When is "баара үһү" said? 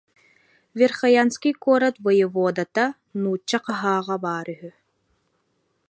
4.23-4.69